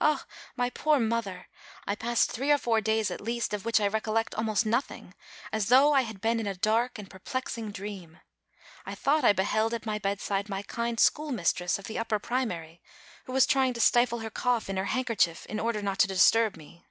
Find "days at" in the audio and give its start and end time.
2.80-3.20